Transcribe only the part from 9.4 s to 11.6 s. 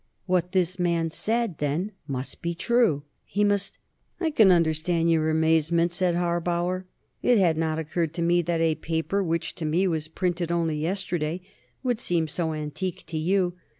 to me, was printed only yesterday,